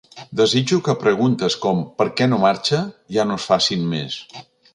Desitjo 0.39 0.77
que 0.87 0.95
preguntes 1.03 1.57
com 1.67 1.83
per 1.99 2.07
què 2.21 2.29
no 2.33 2.41
marxa?, 2.45 2.81
ja 3.19 3.27
no 3.29 3.39
es 3.43 3.47
facin 3.53 3.87
més. 3.95 4.19